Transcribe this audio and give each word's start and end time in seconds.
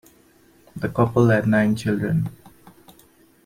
The 0.75 0.89
couple 0.89 1.29
had 1.29 1.47
nine 1.47 1.75
children. 1.75 2.27